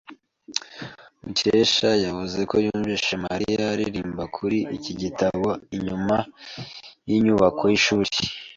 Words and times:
Mukesha 1.23 1.89
yavuze 2.05 2.39
ko 2.49 2.55
yumvise 2.65 3.11
Mariya 3.25 3.63
aririmba 3.73 4.23
muri 4.35 4.59
iki 4.77 4.93
gitondo 5.01 5.49
inyuma 5.75 6.15
yinyubako 7.07 7.63
yishuri. 7.71 8.11